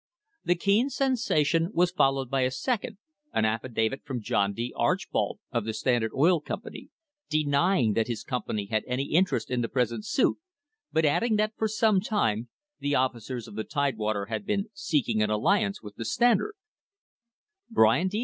[0.43, 2.97] The Keene sensation was followed by a second,
[3.33, 4.73] an affidavit from John D.
[4.75, 6.89] Archbold, of the Standard Oil Company,
[7.29, 10.39] deny ing that his company had any interest in the present suit,
[10.91, 15.29] but adding that for some time the officers of the Tidewater had been seeking an
[15.29, 16.55] alliance with the Standard:
[17.69, 18.19] "Byron D.